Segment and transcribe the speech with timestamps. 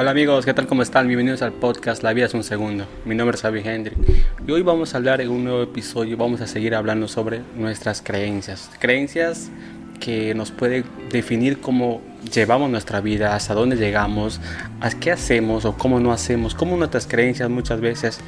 [0.00, 0.68] Hola amigos, ¿qué tal?
[0.68, 1.08] ¿Cómo están?
[1.08, 2.86] Bienvenidos al podcast La vida es un segundo.
[3.04, 3.98] Mi nombre es Xavi Hendrik
[4.46, 8.00] y hoy vamos a hablar en un nuevo episodio, vamos a seguir hablando sobre nuestras
[8.00, 8.70] creencias.
[8.78, 9.50] Creencias
[9.98, 12.00] que nos pueden definir cómo
[12.32, 14.40] llevamos nuestra vida, hasta dónde llegamos,
[14.80, 18.20] a qué hacemos o cómo no hacemos, cómo nuestras creencias muchas veces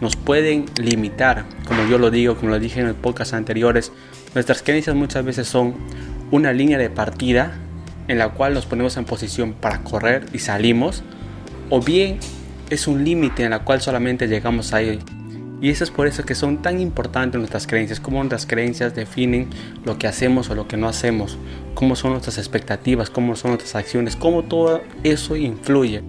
[0.00, 3.90] nos pueden limitar, como yo lo digo, como lo dije en el podcast anteriores,
[4.34, 5.74] nuestras creencias muchas veces son
[6.30, 7.58] una línea de partida
[8.06, 11.02] en la cual nos ponemos en posición para correr y salimos,
[11.70, 12.18] o bien
[12.70, 14.98] es un límite en la cual solamente llegamos ahí.
[15.60, 19.48] Y eso es por eso que son tan importantes nuestras creencias, cómo nuestras creencias definen
[19.84, 21.38] lo que hacemos o lo que no hacemos,
[21.74, 26.02] cómo son nuestras expectativas, cómo son nuestras acciones, cómo todo eso influye.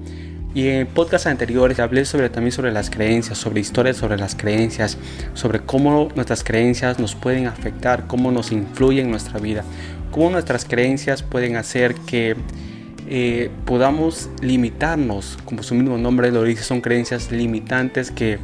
[0.53, 4.97] Y en podcasts anteriores hablé sobre, también sobre las creencias, sobre historias sobre las creencias,
[5.33, 9.63] sobre cómo nuestras creencias nos pueden afectar, cómo nos influyen en nuestra vida,
[10.11, 12.35] cómo nuestras creencias pueden hacer que
[13.09, 18.37] eh, podamos limitarnos, como su mismo nombre lo dice, son creencias limitantes que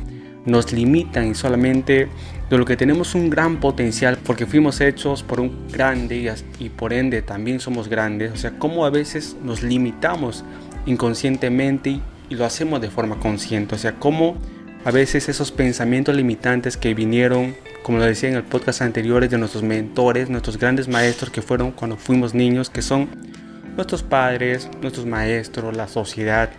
[0.45, 2.07] nos limitan y solamente
[2.49, 6.93] de lo que tenemos un gran potencial porque fuimos hechos por un grande y por
[6.93, 10.43] ende también somos grandes, o sea, cómo a veces nos limitamos
[10.85, 11.99] inconscientemente
[12.29, 14.37] y lo hacemos de forma consciente, o sea, cómo
[14.85, 19.37] a veces esos pensamientos limitantes que vinieron, como lo decía en el podcast anteriores, de
[19.37, 23.07] nuestros mentores, nuestros grandes maestros que fueron cuando fuimos niños, que son
[23.75, 26.49] nuestros padres, nuestros maestros, la sociedad,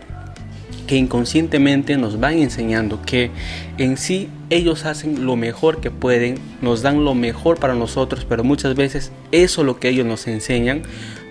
[0.87, 3.31] que inconscientemente nos van enseñando que
[3.77, 8.43] en sí ellos hacen lo mejor que pueden, nos dan lo mejor para nosotros, pero
[8.43, 10.83] muchas veces eso lo que ellos nos enseñan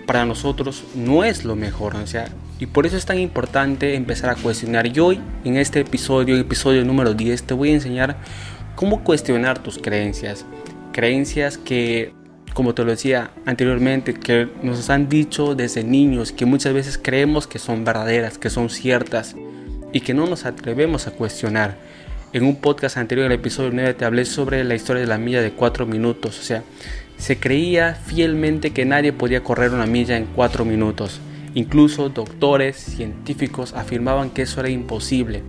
[0.05, 2.27] para nosotros no es lo mejor, o sea,
[2.59, 4.87] y por eso es tan importante empezar a cuestionar.
[4.87, 8.17] Y hoy en este episodio, episodio número 10, te voy a enseñar
[8.75, 10.45] cómo cuestionar tus creencias,
[10.91, 12.13] creencias que
[12.55, 17.47] como te lo decía anteriormente, que nos han dicho desde niños que muchas veces creemos
[17.47, 19.35] que son verdaderas, que son ciertas
[19.91, 21.75] y que no nos atrevemos a cuestionar.
[22.31, 25.17] En un podcast anterior, en el episodio 9, te hablé sobre la historia de la
[25.17, 26.39] milla de 4 minutos.
[26.39, 26.63] O sea,
[27.17, 31.19] se creía fielmente que nadie podía correr una milla en 4 minutos.
[31.55, 35.43] Incluso doctores, científicos afirmaban que eso era imposible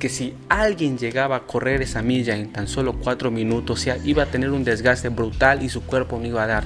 [0.00, 4.26] que si alguien llegaba a correr esa milla en tan solo 4 minutos, iba a
[4.26, 6.64] tener un desgaste brutal y su cuerpo no iba a dar.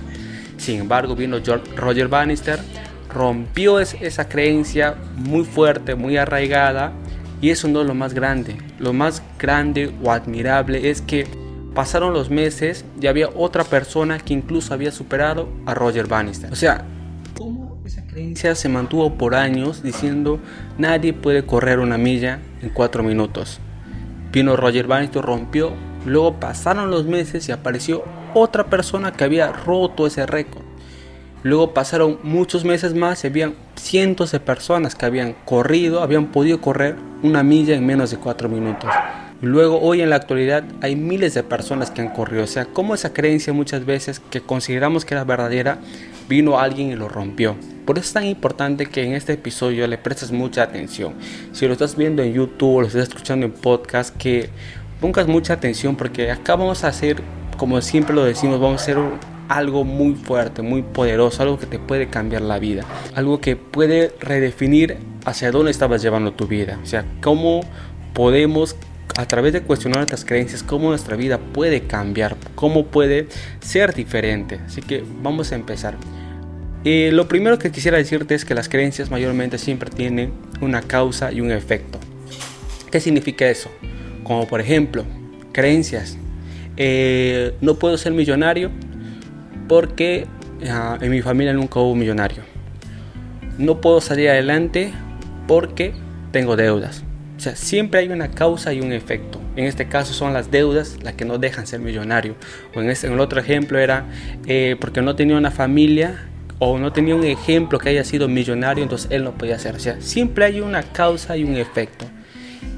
[0.57, 1.37] Sin embargo, vino
[1.77, 2.59] Roger Bannister,
[3.13, 6.93] rompió esa creencia muy fuerte, muy arraigada,
[7.43, 8.57] y eso no es lo más grande.
[8.79, 11.27] Lo más grande o admirable es que
[11.75, 16.51] pasaron los meses y había otra persona que incluso había superado a Roger Bannister.
[16.53, 16.87] O sea,
[18.15, 20.39] creencia se mantuvo por años diciendo
[20.79, 23.59] nadie puede correr una milla en cuatro minutos.
[24.31, 25.73] Vino Roger Bannister, rompió,
[26.07, 30.63] luego pasaron los meses y apareció otra persona que había roto ese récord.
[31.43, 36.61] Luego pasaron muchos meses más y habían cientos de personas que habían corrido, habían podido
[36.61, 38.91] correr una milla en menos de cuatro minutos.
[39.43, 42.45] Luego hoy en la actualidad hay miles de personas que han corrido.
[42.45, 45.81] O sea, como esa creencia muchas veces que consideramos que era verdadera,
[46.29, 47.57] vino alguien y lo rompió.
[47.85, 51.15] Por eso es tan importante que en este episodio le prestes mucha atención.
[51.53, 54.49] Si lo estás viendo en YouTube o lo estás escuchando en podcast, que
[55.01, 57.23] pongas mucha atención porque acá vamos a hacer,
[57.59, 58.99] como siempre lo decimos, vamos a hacer
[59.49, 64.13] algo muy fuerte, muy poderoso, algo que te puede cambiar la vida, algo que puede
[64.21, 64.97] redefinir
[65.27, 67.61] hacia dónde estabas llevando tu vida, o sea, cómo
[68.15, 68.77] podemos
[69.17, 73.29] a través de cuestionar nuestras creencias, cómo nuestra vida puede cambiar, cómo puede
[73.61, 74.61] ser diferente.
[74.67, 75.97] Así que vamos a empezar.
[76.85, 81.33] Eh, lo primero que quisiera decirte es que las creencias mayormente siempre tienen una causa
[81.33, 81.99] y un efecto.
[82.91, 83.71] ¿Qué significa eso?
[84.25, 85.05] Como por ejemplo,
[85.53, 86.19] creencias.
[86.77, 88.71] Eh, no puedo ser millonario
[89.69, 90.27] porque
[90.69, 92.43] ah, en mi familia nunca hubo millonario.
[93.59, 94.93] No puedo salir adelante
[95.47, 95.95] porque
[96.33, 97.04] tengo deudas.
[97.45, 99.39] Sea, siempre hay una causa y un efecto.
[99.55, 102.37] En este caso son las deudas las que no dejan ser millonario.
[102.75, 104.07] O en, este, el otro ejemplo era
[104.47, 106.27] eh, porque no tenía una familia
[106.59, 109.75] o no tenía un ejemplo que haya sido millonario, entonces él no podía hacer.
[109.75, 112.07] O sea, siempre hay una causa y un efecto.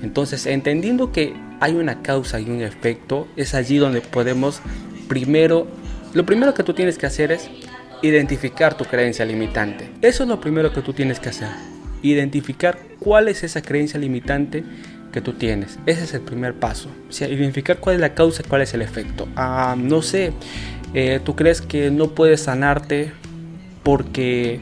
[0.02, 4.62] Entonces, entendiendo que hay una causa y un efecto, es allí donde podemos
[5.06, 5.68] primero,
[6.12, 7.48] lo primero que tú tienes que hacer es
[8.02, 9.90] identificar tu creencia limitante.
[10.02, 11.75] Eso es lo primero que tú tienes que hacer.
[12.10, 14.64] Identificar cuál es esa creencia limitante
[15.12, 15.78] que tú tienes.
[15.86, 16.90] Ese es el primer paso.
[17.08, 19.28] O sea, identificar cuál es la causa y cuál es el efecto.
[19.34, 20.32] Ah, no sé,
[20.94, 23.12] eh, tú crees que no puedes sanarte
[23.82, 24.60] porque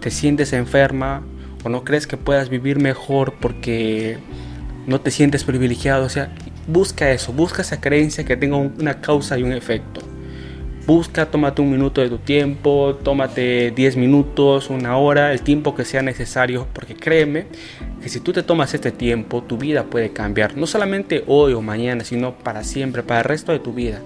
[0.00, 1.22] te sientes enferma
[1.64, 4.18] o no crees que puedas vivir mejor porque
[4.86, 6.04] no te sientes privilegiado.
[6.04, 6.30] O sea,
[6.66, 10.00] busca eso, busca esa creencia que tenga una causa y un efecto.
[10.84, 15.84] Busca, tómate un minuto de tu tiempo, tómate 10 minutos, una hora, el tiempo que
[15.84, 17.46] sea necesario, porque créeme
[18.02, 20.56] que si tú te tomas este tiempo, tu vida puede cambiar.
[20.56, 24.00] No solamente hoy o mañana, sino para siempre, para el resto de tu vida.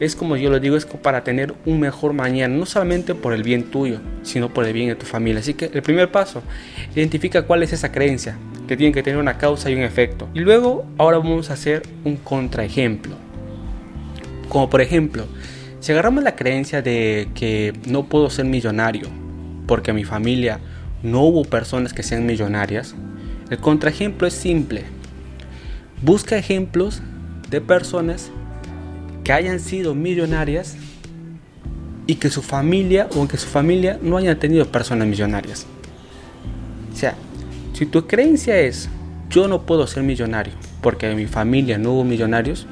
[0.00, 3.44] Es como yo lo digo, es para tener un mejor mañana, no solamente por el
[3.44, 5.38] bien tuyo, sino por el bien de tu familia.
[5.38, 6.42] Así que el primer paso,
[6.96, 8.36] identifica cuál es esa creencia,
[8.66, 10.28] que tiene que tener una causa y un efecto.
[10.34, 13.14] Y luego, ahora vamos a hacer un contraejemplo.
[14.48, 15.26] Como por ejemplo,
[15.86, 19.06] si agarramos la creencia de que no puedo ser millonario,
[19.68, 20.58] porque en mi familia
[21.04, 22.96] no hubo personas que sean millonarias,
[23.50, 24.82] el contraejemplo es simple.
[26.02, 27.02] Busca ejemplos
[27.48, 28.32] de personas
[29.22, 30.76] que hayan sido millonarias
[32.08, 35.68] y que su familia o que su familia no hayan tenido personas millonarias.
[36.92, 37.14] O sea,
[37.74, 38.88] si tu creencia es
[39.30, 42.66] yo no puedo ser millonario porque en mi familia no hubo millonarios,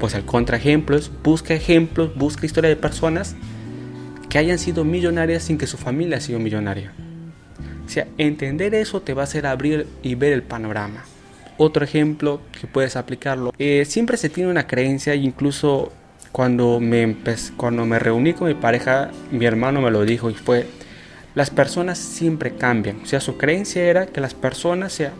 [0.00, 3.36] pues el contraejemplo es busca ejemplos, busca historia de personas
[4.30, 6.92] que hayan sido millonarias sin que su familia haya sido millonaria.
[7.84, 11.04] O sea, entender eso te va a hacer abrir y ver el panorama.
[11.58, 15.92] Otro ejemplo que puedes aplicarlo, eh, siempre se tiene una creencia, incluso
[16.32, 17.16] cuando me,
[17.56, 20.66] cuando me reuní con mi pareja, mi hermano me lo dijo y fue,
[21.34, 23.00] las personas siempre cambian.
[23.02, 25.12] O sea, su creencia era que las personas, sea,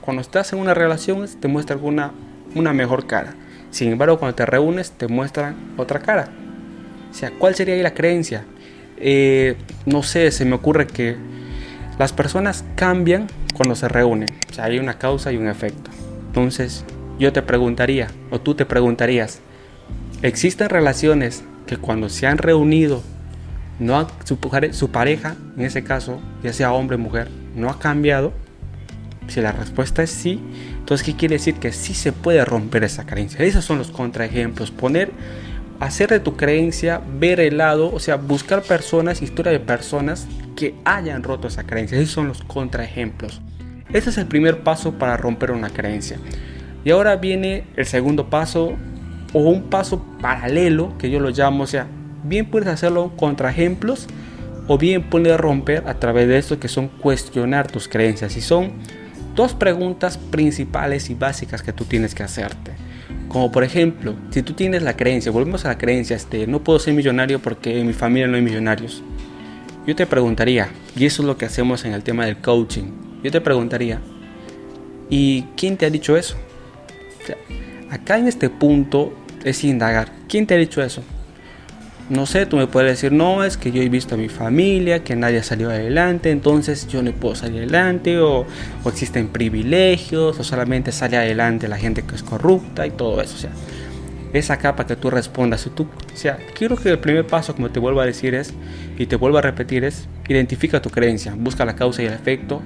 [0.00, 2.12] cuando estás en una relación, te muestran una,
[2.54, 3.34] una mejor cara.
[3.70, 6.28] Sin embargo, cuando te reúnes, te muestran otra cara.
[7.10, 8.44] O sea, ¿cuál sería ahí la creencia?
[8.98, 9.56] Eh,
[9.86, 11.16] no sé, se me ocurre que
[11.98, 14.28] las personas cambian cuando se reúnen.
[14.50, 15.90] O sea, hay una causa y un efecto.
[16.26, 16.84] Entonces,
[17.18, 19.40] yo te preguntaría, o tú te preguntarías,
[20.22, 23.02] ¿existen relaciones que cuando se han reunido,
[23.78, 24.38] no su,
[24.72, 28.32] su pareja, en ese caso, ya sea hombre o mujer, no ha cambiado?
[29.28, 30.40] Si la respuesta es sí,
[30.78, 31.54] entonces ¿qué quiere decir?
[31.54, 33.44] Que sí se puede romper esa creencia.
[33.44, 34.70] Esos son los contraejemplos.
[34.70, 35.12] Poner,
[35.80, 40.26] hacer de tu creencia, ver el lado, o sea, buscar personas, historia de personas
[40.56, 41.98] que hayan roto esa creencia.
[41.98, 43.40] Esos son los contraejemplos.
[43.92, 46.18] Ese es el primer paso para romper una creencia.
[46.84, 48.76] Y ahora viene el segundo paso
[49.32, 51.86] o un paso paralelo que yo lo llamo, o sea,
[52.24, 54.06] bien puedes hacerlo contra ejemplos
[54.66, 58.36] o bien puedes romper a través de esto que son cuestionar tus creencias.
[58.36, 58.72] Y son
[59.38, 62.72] dos preguntas principales y básicas que tú tienes que hacerte.
[63.28, 66.80] Como por ejemplo, si tú tienes la creencia, volvemos a la creencia, este, no puedo
[66.80, 69.00] ser millonario porque en mi familia no hay millonarios.
[69.86, 72.86] Yo te preguntaría, y eso es lo que hacemos en el tema del coaching,
[73.22, 74.00] yo te preguntaría,
[75.08, 76.36] ¿y quién te ha dicho eso?
[77.90, 79.12] acá en este punto
[79.44, 81.02] es indagar, ¿quién te ha dicho eso?
[82.10, 85.04] No sé, tú me puedes decir, no, es que yo he visto a mi familia,
[85.04, 88.46] que nadie salió adelante, entonces yo no puedo salir adelante, o,
[88.82, 93.34] o existen privilegios, o solamente sale adelante la gente que es corrupta y todo eso.
[93.34, 93.50] O sea,
[94.32, 95.68] esa capa que tú respondas.
[95.74, 98.52] tú, o sea, quiero que el primer paso, como te vuelvo a decir, es,
[98.98, 102.62] y te vuelvo a repetir, es identifica tu creencia, busca la causa y el efecto.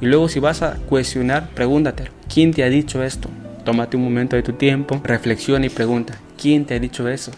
[0.00, 3.28] Y luego si vas a cuestionar, pregúntate, ¿quién te ha dicho esto?
[3.64, 7.30] Tómate un momento de tu tiempo, reflexiona y pregunta, ¿quién te ha dicho eso?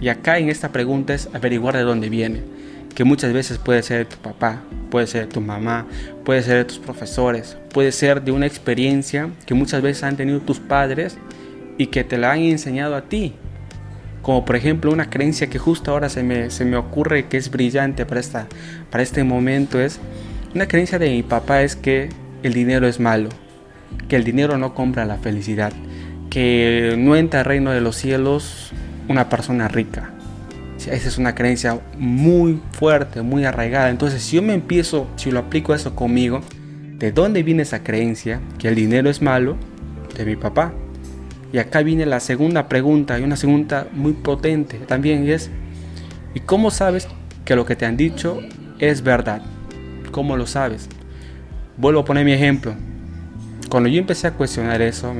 [0.00, 2.42] Y acá en esta pregunta es averiguar de dónde viene,
[2.94, 5.86] que muchas veces puede ser de tu papá, puede ser de tu mamá,
[6.24, 10.40] puede ser de tus profesores, puede ser de una experiencia que muchas veces han tenido
[10.40, 11.18] tus padres
[11.78, 13.34] y que te la han enseñado a ti.
[14.22, 17.50] Como por ejemplo una creencia que justo ahora se me, se me ocurre que es
[17.50, 18.46] brillante para, esta,
[18.90, 19.98] para este momento es
[20.54, 22.08] una creencia de mi papá es que
[22.42, 23.28] el dinero es malo,
[24.08, 25.72] que el dinero no compra la felicidad,
[26.28, 28.72] que no entra al reino de los cielos
[29.10, 30.10] una persona rica.
[30.76, 33.90] Esa es una creencia muy fuerte, muy arraigada.
[33.90, 36.42] Entonces, si yo me empiezo, si lo aplico eso conmigo,
[36.96, 39.56] ¿de dónde viene esa creencia que el dinero es malo?
[40.16, 40.72] De mi papá.
[41.52, 45.50] Y acá viene la segunda pregunta, y una segunda muy potente también, es,
[46.32, 47.08] ¿y cómo sabes
[47.44, 48.38] que lo que te han dicho
[48.78, 49.42] es verdad?
[50.12, 50.88] ¿Cómo lo sabes?
[51.76, 52.74] Vuelvo a poner mi ejemplo.
[53.68, 55.12] Cuando yo empecé a cuestionar eso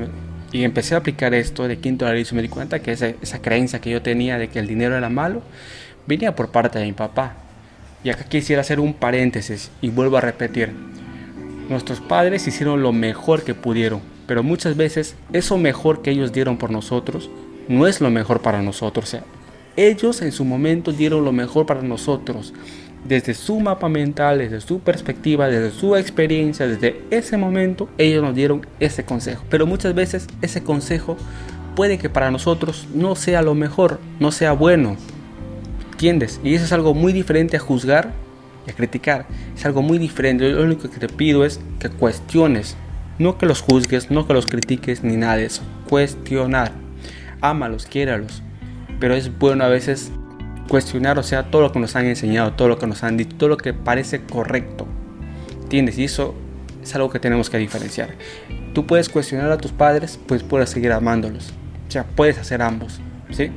[0.51, 3.79] y empecé a aplicar esto de quinto analizo, me di cuenta que esa, esa creencia
[3.79, 5.41] que yo tenía de que el dinero era malo,
[6.07, 7.35] venía por parte de mi papá.
[8.03, 10.71] Y acá quisiera hacer un paréntesis y vuelvo a repetir.
[11.69, 16.55] Nuestros padres hicieron lo mejor que pudieron pero muchas veces eso mejor que ellos dieron
[16.55, 17.29] por nosotros
[17.67, 19.17] no es lo mejor para nosotros.
[19.75, 22.53] Ellos en su momento dieron lo mejor para nosotros.
[23.03, 28.35] Desde su mapa mental, desde su perspectiva, desde su experiencia, desde ese momento, ellos nos
[28.35, 29.43] dieron ese consejo.
[29.49, 31.17] Pero muchas veces ese consejo
[31.75, 34.97] puede que para nosotros no sea lo mejor, no sea bueno.
[35.91, 36.39] ¿Entiendes?
[36.43, 38.11] Y eso es algo muy diferente a juzgar
[38.67, 39.25] y a criticar.
[39.55, 40.49] Es algo muy diferente.
[40.49, 42.75] Lo único que te pido es que cuestiones
[43.21, 45.61] no que los juzgues, no que los critiques ni nada de eso.
[45.87, 46.71] Cuestionar.
[47.39, 48.41] Ámalos, quiéralos.
[48.99, 50.11] Pero es bueno a veces
[50.71, 53.35] cuestionar, o sea, todo lo que nos han enseñado, todo lo que nos han dicho,
[53.35, 54.87] todo lo que parece correcto.
[55.63, 55.97] ¿Entiendes?
[55.97, 56.33] Y eso
[56.81, 58.11] es algo que tenemos que diferenciar.
[58.73, 61.51] Tú puedes cuestionar a tus padres, pues puedes seguir amándolos.
[61.89, 63.01] O sea, puedes hacer ambos,
[63.31, 63.51] ¿sí?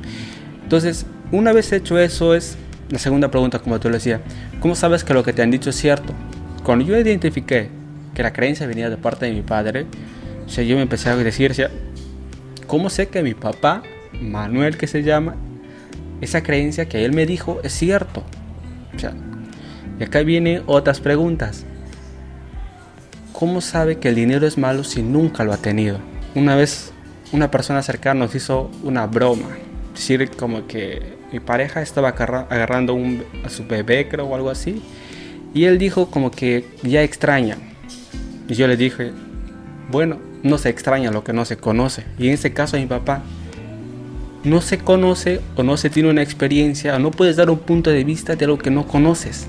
[0.61, 2.57] Entonces, una vez hecho eso es
[2.89, 4.19] la segunda pregunta, como tú le decía.
[4.59, 6.11] ¿Cómo sabes que lo que te han dicho es cierto?
[6.65, 7.69] Cuando yo identifiqué
[8.13, 9.85] que la creencia venía de parte de mi padre,
[10.45, 11.69] o sea, yo me empecé a decir, o sea,
[12.67, 13.83] ¿cómo sé que mi papá,
[14.19, 15.37] Manuel que se llama,
[16.21, 18.23] esa creencia que él me dijo es cierto?
[18.95, 19.13] O sea,
[19.99, 21.65] y acá vienen otras preguntas.
[23.31, 25.99] ¿Cómo sabe que el dinero es malo si nunca lo ha tenido?
[26.35, 26.93] Una vez
[27.31, 29.47] una persona cercana nos hizo una broma.
[29.93, 32.97] Decir como que mi pareja estaba agarrando
[33.43, 34.81] a su bebé, creo, o algo así.
[35.53, 37.57] Y él dijo como que ya extraña.
[38.47, 39.11] Y yo le dije,
[39.89, 42.03] bueno, no se extraña lo que no se conoce.
[42.17, 43.23] Y en este caso a mi papá,
[44.45, 47.89] no se conoce o no se tiene una experiencia o no puedes dar un punto
[47.89, 49.47] de vista de lo que no conoces.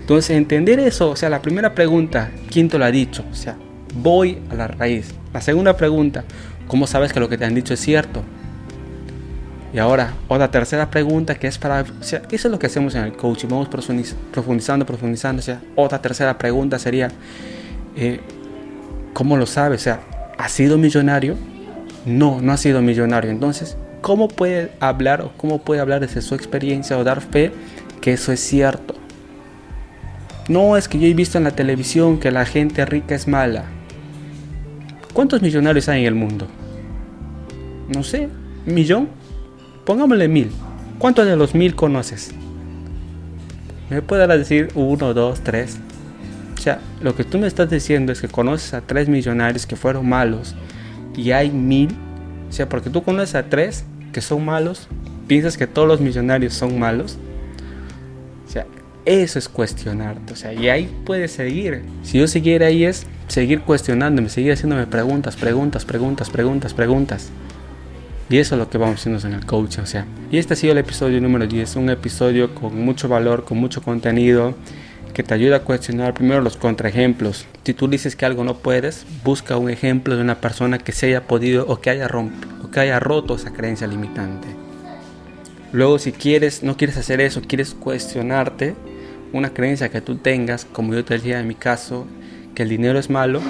[0.00, 3.24] Entonces, entender eso, o sea, la primera pregunta, ¿quién te lo ha dicho?
[3.30, 3.56] O sea,
[3.94, 5.14] voy a la raíz.
[5.32, 6.24] La segunda pregunta,
[6.66, 8.22] ¿cómo sabes que lo que te han dicho es cierto?
[9.72, 11.82] Y ahora, otra tercera pregunta que es para...
[11.82, 13.48] O sea, eso es lo que hacemos en el coaching.
[13.48, 15.40] Vamos profundizando, profundizando.
[15.40, 17.10] O sea, otra tercera pregunta sería,
[17.96, 18.20] eh,
[19.14, 19.80] ¿cómo lo sabes?
[19.80, 20.00] O sea,
[20.36, 21.36] ¿ha sido millonario?
[22.04, 23.30] No, no ha sido millonario.
[23.30, 27.52] Entonces, ¿cómo puede hablar o cómo puede hablar desde su experiencia o dar fe
[28.02, 28.94] que eso es cierto?
[30.48, 33.64] No, es que yo he visto en la televisión que la gente rica es mala.
[35.14, 36.48] ¿Cuántos millonarios hay en el mundo?
[37.94, 38.28] No sé,
[38.66, 39.08] ¿un millón?
[39.86, 40.50] Pongámosle mil.
[40.98, 42.32] ¿Cuántos de los mil conoces?
[43.88, 45.78] ¿Me puedes decir uno, dos, tres?
[46.56, 49.76] O sea, lo que tú me estás diciendo es que conoces a tres millonarios que
[49.76, 50.54] fueron malos
[51.16, 51.94] y hay mil.
[52.48, 54.88] O sea, porque tú conoces a tres que son malos,
[55.26, 57.18] piensas que todos los millonarios son malos.
[58.46, 58.66] O sea,
[59.04, 61.82] eso es cuestionarte, o sea, y ahí puedes seguir.
[62.02, 67.30] Si yo siguiera ahí es seguir cuestionándome, seguir haciéndome preguntas, preguntas, preguntas, preguntas, preguntas.
[68.30, 70.06] Y eso es lo que vamos haciendo en el coaching, o sea.
[70.30, 73.82] Y este ha sido el episodio número 10, un episodio con mucho valor, con mucho
[73.82, 74.54] contenido,
[75.12, 77.46] que te ayuda a cuestionar primero los contraejemplos.
[77.64, 81.06] Si tú dices que algo no puedes, busca un ejemplo de una persona que se
[81.06, 84.48] haya podido o que haya, o que haya roto esa creencia limitante.
[85.72, 88.74] Luego, si quieres, no quieres hacer eso, quieres cuestionarte,
[89.32, 92.06] una creencia que tú tengas, como yo te decía en mi caso,
[92.54, 93.40] que el dinero es malo,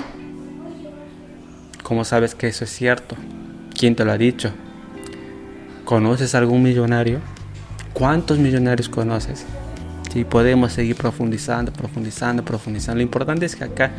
[1.82, 3.16] ¿cómo sabes que eso es cierto?
[3.76, 4.52] ¿Quién te lo ha dicho?
[5.84, 7.18] ¿Conoces algún millonario?
[7.92, 9.44] ¿Cuántos millonarios conoces?
[10.12, 12.98] Si podemos seguir profundizando, profundizando, profundizando.
[12.98, 13.90] Lo importante es que acá,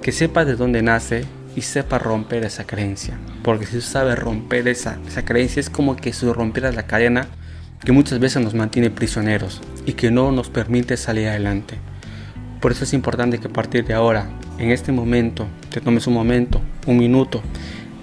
[0.00, 1.24] que sepas de dónde nace
[1.58, 3.18] y sepa romper esa creencia.
[3.42, 7.26] Porque si tú sabes romper esa, esa creencia, es como que si rompieras la cadena
[7.84, 11.74] que muchas veces nos mantiene prisioneros y que no nos permite salir adelante.
[12.60, 16.14] Por eso es importante que a partir de ahora, en este momento, te tomes un
[16.14, 17.42] momento, un minuto,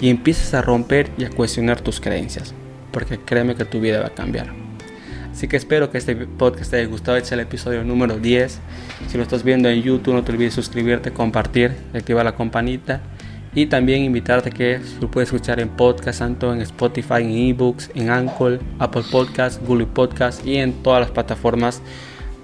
[0.02, 2.54] y empieces a romper y a cuestionar tus creencias,
[2.92, 4.48] porque créeme que tu vida va a cambiar.
[5.32, 7.16] Así que espero que este podcast te haya gustado.
[7.16, 8.60] Este es el episodio número 10.
[9.08, 13.02] Si lo estás viendo en YouTube, no te olvides suscribirte, compartir, activar la campanita
[13.56, 18.10] y también invitarte que lo puedes escuchar en podcast, tanto en Spotify, en ebooks, en
[18.10, 21.82] Anchor, Apple Podcasts, Google Podcasts y en todas las plataformas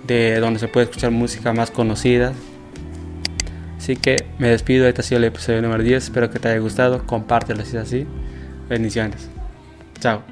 [0.07, 2.33] de donde se puede escuchar música más conocida.
[3.77, 6.59] Así que me despido, este ha sido el episodio número 10, espero que te haya
[6.59, 8.07] gustado, compártelo si es así.
[8.69, 9.29] Bendiciones.
[9.99, 10.30] Chao.